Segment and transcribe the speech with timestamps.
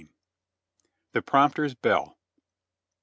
[1.11, 2.17] THE prompter's BELL.